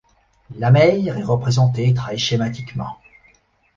La 0.57 0.71
mer 0.71 0.95
est 0.95 1.21
représentée 1.23 1.93
très 1.93 2.17
schématiquement. 2.17 2.97